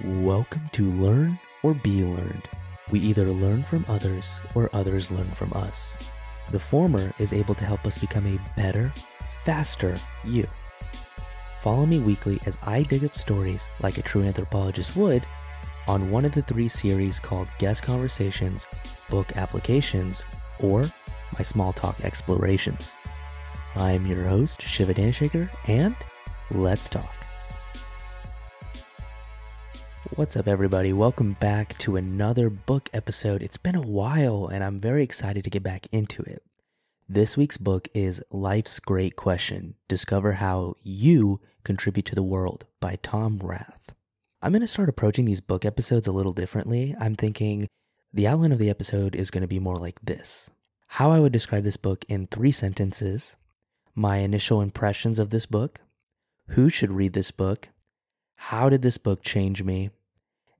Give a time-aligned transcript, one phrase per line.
[0.00, 2.48] Welcome to Learn or Be Learned.
[2.90, 5.98] We either learn from others or others learn from us.
[6.50, 8.90] The former is able to help us become a better,
[9.44, 10.46] faster you.
[11.60, 15.26] Follow me weekly as I dig up stories like a true anthropologist would
[15.86, 18.66] on one of the three series called Guest Conversations,
[19.10, 20.22] Book Applications,
[20.58, 20.90] or
[21.34, 22.94] My Small Talk Explorations.
[23.76, 25.94] I'm your host, Shiva Danshaker, and
[26.50, 27.21] let's talk.
[30.16, 30.92] What's up, everybody?
[30.92, 33.42] Welcome back to another book episode.
[33.42, 36.42] It's been a while, and I'm very excited to get back into it.
[37.08, 42.98] This week's book is Life's Great Question Discover How You Contribute to the World by
[43.02, 43.94] Tom Rath.
[44.42, 46.94] I'm going to start approaching these book episodes a little differently.
[47.00, 47.66] I'm thinking
[48.12, 50.50] the outline of the episode is going to be more like this
[50.88, 53.34] How I would describe this book in three sentences,
[53.94, 55.80] my initial impressions of this book,
[56.48, 57.70] who should read this book,
[58.34, 59.88] how did this book change me,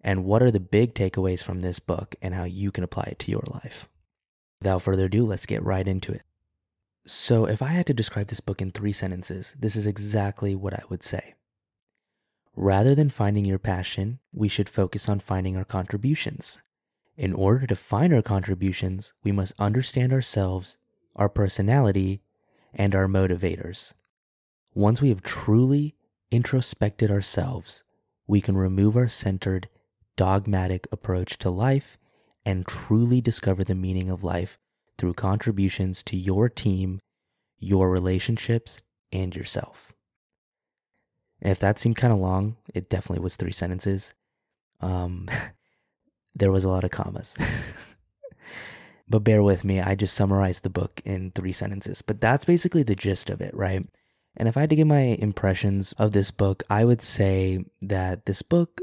[0.03, 3.19] and what are the big takeaways from this book and how you can apply it
[3.21, 3.89] to your life.
[4.61, 6.23] Without further ado, let's get right into it.
[7.05, 10.73] So, if I had to describe this book in three sentences, this is exactly what
[10.73, 11.35] I would say.
[12.55, 16.63] Rather than finding your passion, we should focus on finding our contributions.
[17.17, 20.77] In order to find our contributions, we must understand ourselves,
[21.17, 22.23] our personality,
[22.73, 23.95] and our motivators.
[24.75, 25.95] Once we have truly
[26.31, 27.83] introspected ourselves,
[28.27, 29.69] we can remove our centered
[30.17, 31.99] dogmatic approach to life
[32.45, 34.59] and truly discover the meaning of life
[34.99, 37.01] through contributions to your team,
[37.59, 38.83] your relationships,
[39.13, 39.93] and yourself.
[41.41, 44.15] And if that seemed kind of long, it definitely was three sentences.
[44.81, 45.29] Um,
[46.35, 47.35] there was a lot of commas.
[49.09, 52.03] but bear with me, I just summarized the book in three sentences.
[52.03, 53.87] But that's basically the gist of it, right?
[54.37, 58.27] And if I had to give my impressions of this book, I would say that
[58.27, 58.81] this book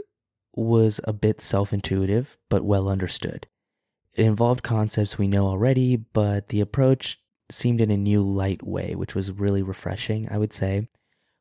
[0.56, 3.48] was a bit self intuitive, but well understood.
[4.16, 7.20] It involved concepts we know already, but the approach
[7.52, 10.88] seemed in a new light way, which was really refreshing, I would say.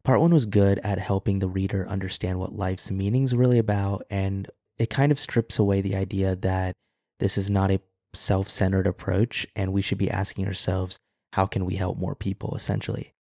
[0.04, 4.04] Part one was good at helping the reader understand what life's meaning is really about,
[4.10, 4.48] and
[4.78, 6.74] it kind of strips away the idea that
[7.18, 7.80] this is not a
[8.14, 10.98] self centered approach, and we should be asking ourselves,
[11.32, 13.12] how can we help more people, essentially.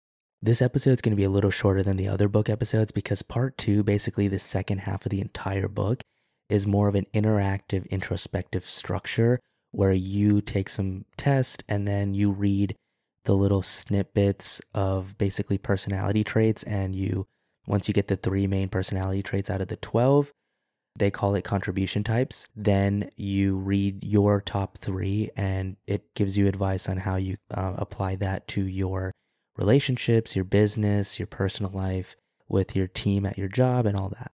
[0.46, 3.20] This episode is going to be a little shorter than the other book episodes because
[3.20, 6.02] part two, basically the second half of the entire book,
[6.48, 9.40] is more of an interactive, introspective structure
[9.72, 12.76] where you take some test and then you read
[13.24, 16.62] the little snippets of basically personality traits.
[16.62, 17.26] And you,
[17.66, 20.32] once you get the three main personality traits out of the 12,
[20.94, 22.46] they call it contribution types.
[22.54, 27.74] Then you read your top three and it gives you advice on how you uh,
[27.78, 29.12] apply that to your
[29.56, 32.16] relationships, your business, your personal life,
[32.48, 34.32] with your team at your job, and all that.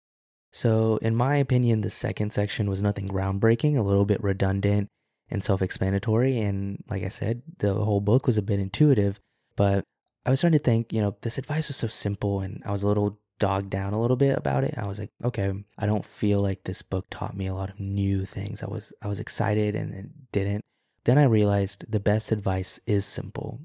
[0.51, 4.89] So, in my opinion, the second section was nothing groundbreaking, a little bit redundant
[5.29, 6.39] and self explanatory.
[6.39, 9.19] And like I said, the whole book was a bit intuitive,
[9.55, 9.83] but
[10.25, 12.83] I was starting to think, you know, this advice was so simple and I was
[12.83, 14.75] a little dogged down a little bit about it.
[14.77, 17.79] I was like, okay, I don't feel like this book taught me a lot of
[17.79, 18.61] new things.
[18.61, 20.63] I was I was excited and it didn't.
[21.05, 23.61] Then I realized the best advice is simple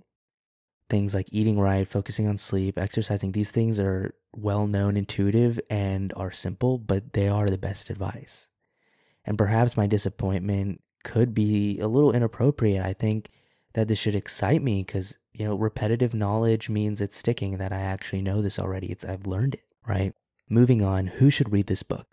[0.88, 6.12] things like eating right, focusing on sleep, exercising, these things are well known, intuitive, and
[6.16, 8.48] are simple, but they are the best advice.
[9.24, 12.84] And perhaps my disappointment could be a little inappropriate.
[12.84, 13.30] I think
[13.72, 17.80] that this should excite me because, you know, repetitive knowledge means it's sticking, that I
[17.80, 18.88] actually know this already.
[18.88, 20.14] It's I've learned it, right?
[20.48, 22.06] Moving on, who should read this book?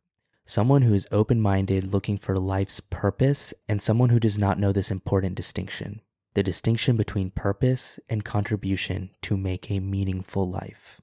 [0.45, 4.71] Someone who is open minded, looking for life's purpose, and someone who does not know
[4.71, 6.01] this important distinction
[6.33, 11.01] the distinction between purpose and contribution to make a meaningful life.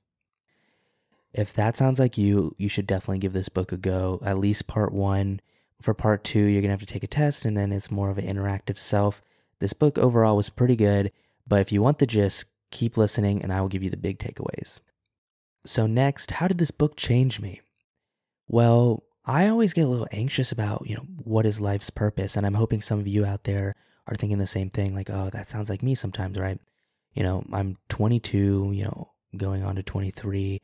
[1.33, 4.67] If that sounds like you, you should definitely give this book a go, at least
[4.67, 5.41] part one.
[5.83, 8.11] For part two, you're going to have to take a test, and then it's more
[8.11, 9.23] of an interactive self.
[9.61, 11.13] This book overall was pretty good,
[11.47, 14.19] but if you want the gist, keep listening, and I will give you the big
[14.19, 14.81] takeaways.
[15.67, 17.61] So, next, how did this book change me?
[18.49, 22.47] Well, I always get a little anxious about, you know, what is life's purpose, and
[22.47, 23.77] I'm hoping some of you out there
[24.09, 26.59] are thinking the same thing like, oh, that sounds like me sometimes, right?
[27.15, 30.63] You know, I'm 22, you know, going on to 23,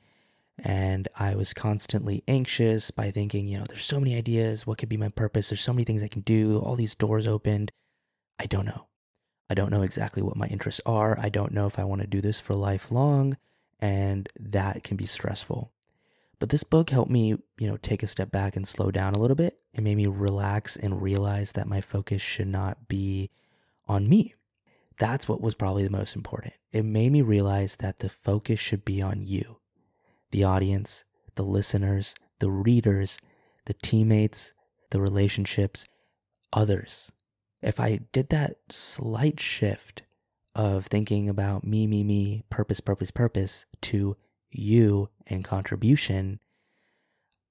[0.58, 4.66] and I was constantly anxious by thinking, you know, there's so many ideas.
[4.66, 5.48] What could be my purpose?
[5.48, 6.58] There's so many things I can do.
[6.58, 7.72] All these doors opened.
[8.38, 8.86] I don't know.
[9.50, 11.18] I don't know exactly what my interests are.
[11.20, 13.36] I don't know if I want to do this for lifelong,
[13.80, 15.70] and that can be stressful.
[16.38, 17.28] But this book helped me,
[17.58, 19.58] you know, take a step back and slow down a little bit.
[19.72, 23.30] It made me relax and realize that my focus should not be
[23.86, 24.34] on me.
[24.98, 26.54] That's what was probably the most important.
[26.72, 29.58] It made me realize that the focus should be on you,
[30.30, 31.04] the audience,
[31.34, 33.18] the listeners, the readers,
[33.66, 34.52] the teammates,
[34.90, 35.86] the relationships,
[36.52, 37.10] others.
[37.62, 40.02] If I did that slight shift
[40.54, 44.16] of thinking about me, me, me, purpose, purpose, purpose to
[44.54, 46.40] you and contribution,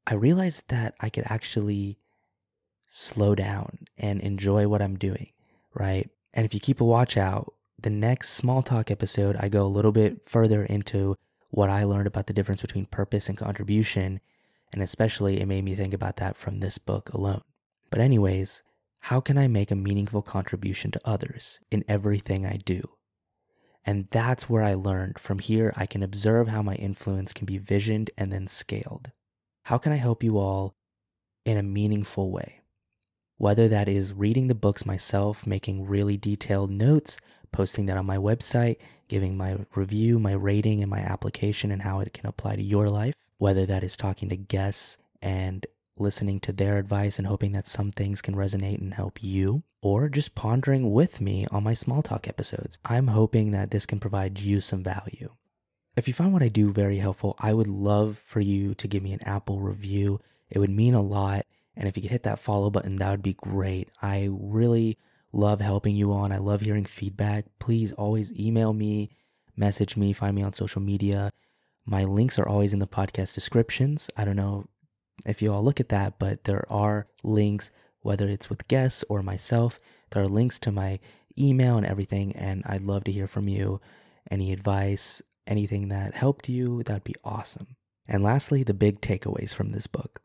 [0.06, 1.98] I realized that I could actually
[2.92, 5.32] slow down and enjoy what I'm doing,
[5.74, 6.10] right?
[6.34, 9.68] And if you keep a watch out, the next small talk episode, I go a
[9.68, 11.16] little bit further into
[11.50, 14.20] what I learned about the difference between purpose and contribution.
[14.72, 17.44] And especially, it made me think about that from this book alone.
[17.92, 18.64] But, anyways,
[19.02, 22.90] how can I make a meaningful contribution to others in everything I do?
[23.86, 25.20] And that's where I learned.
[25.20, 29.12] From here, I can observe how my influence can be visioned and then scaled.
[29.64, 30.76] How can I help you all
[31.46, 32.62] in a meaningful way?
[33.38, 37.18] Whether that is reading the books myself, making really detailed notes,
[37.52, 38.78] posting that on my website,
[39.08, 42.90] giving my review, my rating, and my application and how it can apply to your
[42.90, 45.66] life, whether that is talking to guests and
[45.98, 50.10] listening to their advice and hoping that some things can resonate and help you, or
[50.10, 52.78] just pondering with me on my small talk episodes.
[52.86, 55.30] I'm hoping that this can provide you some value.
[55.96, 59.04] If you find what I do very helpful, I would love for you to give
[59.04, 60.20] me an Apple review.
[60.50, 61.46] It would mean a lot.
[61.76, 63.90] And if you could hit that follow button, that would be great.
[64.02, 64.98] I really
[65.32, 66.32] love helping you on.
[66.32, 67.46] I love hearing feedback.
[67.60, 69.12] Please always email me,
[69.56, 71.32] message me, find me on social media.
[71.86, 74.10] My links are always in the podcast descriptions.
[74.16, 74.66] I don't know
[75.26, 77.72] if you all look at that, but there are links,
[78.02, 79.80] whether it's with guests or myself,
[80.12, 81.00] there are links to my
[81.38, 82.36] email and everything.
[82.36, 83.82] And I'd love to hear from you.
[84.30, 87.76] Any advice, anything that helped you, that'd be awesome.
[88.08, 90.22] And lastly, the big takeaways from this book.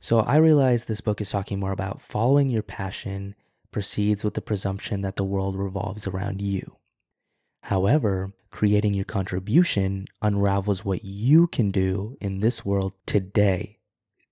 [0.00, 3.34] So I realize this book is talking more about following your passion
[3.70, 6.76] proceeds with the presumption that the world revolves around you.
[7.64, 13.79] However, creating your contribution unravels what you can do in this world today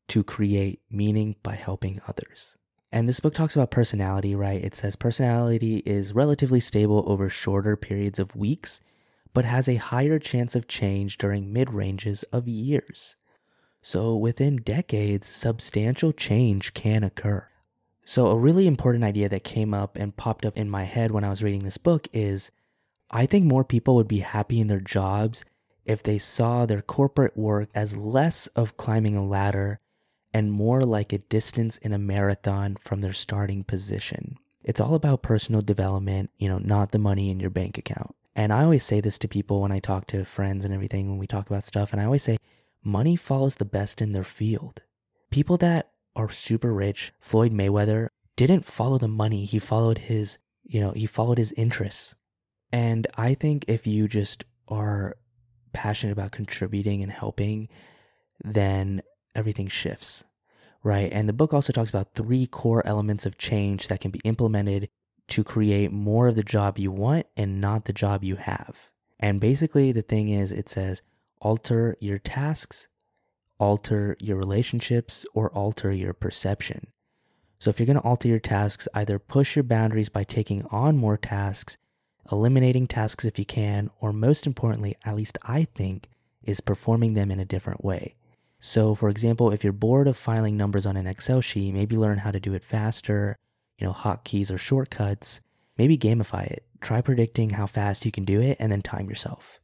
[0.08, 2.56] to create meaning by helping others.
[2.90, 4.62] And this book talks about personality, right?
[4.62, 8.81] It says personality is relatively stable over shorter periods of weeks,
[9.34, 13.14] but has a higher chance of change during mid ranges of years.
[13.82, 17.46] So within decades, substantial change can occur.
[18.04, 21.25] So, a really important idea that came up and popped up in my head when
[21.25, 22.50] I was reading this book is
[23.11, 25.44] I think more people would be happy in their jobs
[25.84, 29.81] if they saw their corporate work as less of climbing a ladder
[30.32, 34.36] and more like a distance in a marathon from their starting position.
[34.62, 38.14] It's all about personal development, you know, not the money in your bank account.
[38.36, 41.19] And I always say this to people when I talk to friends and everything, when
[41.19, 42.36] we talk about stuff, and I always say,
[42.84, 44.82] money follows the best in their field.
[45.30, 47.12] People that are super rich.
[47.20, 49.44] Floyd Mayweather didn't follow the money.
[49.44, 52.14] He followed his, you know, he followed his interests.
[52.70, 55.16] And I think if you just are
[55.72, 57.69] passionate about contributing and helping,
[58.44, 59.02] then
[59.38, 60.25] everything shifts,
[60.82, 61.11] right?
[61.12, 64.88] And the book also talks about three core elements of change that can be implemented
[65.29, 68.90] to create more of the job you want and not the job you have.
[69.20, 71.02] And basically, the thing is, it says
[71.40, 72.88] alter your tasks,
[73.58, 76.88] alter your relationships or alter your perception.
[77.58, 80.96] So, if you're going to alter your tasks, either push your boundaries by taking on
[80.96, 81.76] more tasks,
[82.31, 86.08] eliminating tasks if you can, or most importantly, at least I think,
[86.43, 88.14] is performing them in a different way.
[88.60, 92.18] So, for example, if you're bored of filing numbers on an Excel sheet, maybe learn
[92.18, 93.37] how to do it faster,
[93.78, 95.40] you know, hotkeys or shortcuts.
[95.76, 96.64] Maybe gamify it.
[96.80, 99.61] Try predicting how fast you can do it and then time yourself.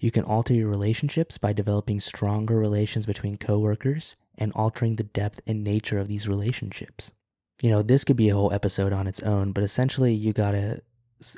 [0.00, 5.40] You can alter your relationships by developing stronger relations between coworkers and altering the depth
[5.46, 7.12] and nature of these relationships.
[7.60, 10.52] You know, this could be a whole episode on its own, but essentially, you got
[10.52, 10.80] to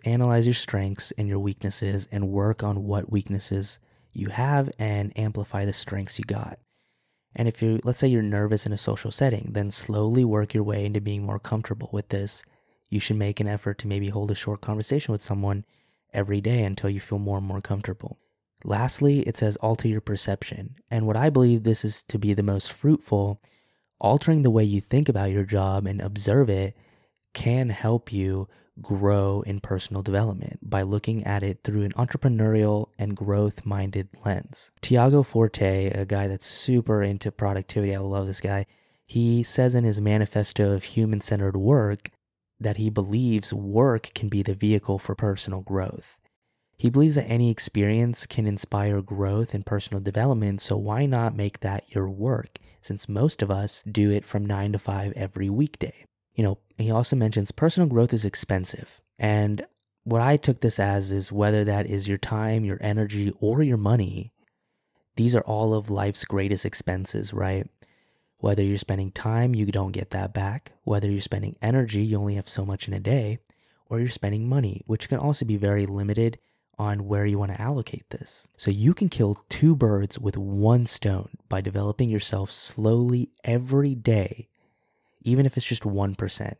[0.04, 3.80] analyze your strengths and your weaknesses and work on what weaknesses
[4.12, 6.58] you have and amplify the strengths you got.
[7.34, 10.64] And if you, let's say you're nervous in a social setting, then slowly work your
[10.64, 12.44] way into being more comfortable with this.
[12.90, 15.64] You should make an effort to maybe hold a short conversation with someone
[16.12, 18.18] every day until you feel more and more comfortable.
[18.64, 20.76] Lastly, it says alter your perception.
[20.90, 23.40] And what I believe this is to be the most fruitful,
[23.98, 26.76] altering the way you think about your job and observe it
[27.32, 28.46] can help you
[28.80, 34.70] grow in personal development by looking at it through an entrepreneurial and growth minded lens.
[34.80, 38.66] Tiago Forte, a guy that's super into productivity, I love this guy.
[39.04, 42.10] He says in his manifesto of human centered work
[42.58, 46.16] that he believes work can be the vehicle for personal growth.
[46.78, 51.60] He believes that any experience can inspire growth and personal development, so why not make
[51.60, 56.06] that your work, since most of us do it from 9 to 5 every weekday?
[56.34, 59.00] You know, he also mentions personal growth is expensive.
[59.18, 59.66] And
[60.04, 63.76] what I took this as is whether that is your time, your energy, or your
[63.76, 64.32] money,
[65.16, 67.68] these are all of life's greatest expenses, right?
[68.38, 70.72] Whether you're spending time, you don't get that back.
[70.82, 73.38] Whether you're spending energy, you only have so much in a day.
[73.86, 76.38] Or you're spending money, which can also be very limited
[76.78, 78.48] on where you want to allocate this.
[78.56, 84.48] So you can kill two birds with one stone by developing yourself slowly every day,
[85.24, 86.54] even if it's just 1%.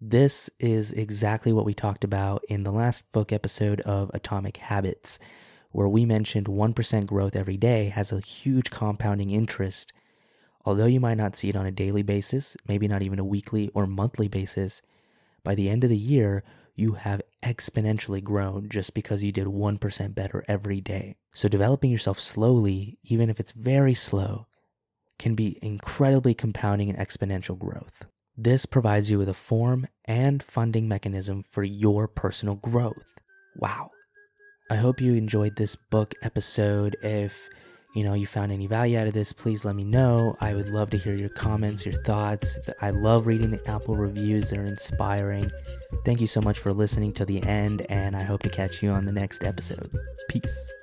[0.00, 5.18] This is exactly what we talked about in the last book episode of Atomic Habits,
[5.70, 9.92] where we mentioned 1% growth every day has a huge compounding interest.
[10.64, 13.70] Although you might not see it on a daily basis, maybe not even a weekly
[13.74, 14.82] or monthly basis,
[15.42, 20.14] by the end of the year, you have exponentially grown just because you did 1%
[20.14, 21.16] better every day.
[21.32, 24.47] So, developing yourself slowly, even if it's very slow,
[25.18, 28.06] can be incredibly compounding and exponential growth.
[28.36, 33.18] This provides you with a form and funding mechanism for your personal growth.
[33.56, 33.90] Wow.
[34.70, 36.96] I hope you enjoyed this book episode.
[37.02, 37.48] If
[37.96, 40.36] you know you found any value out of this, please let me know.
[40.40, 42.58] I would love to hear your comments, your thoughts.
[42.80, 45.50] I love reading the Apple reviews, they're inspiring.
[46.04, 48.90] Thank you so much for listening to the end, and I hope to catch you
[48.90, 49.90] on the next episode.
[50.28, 50.77] Peace.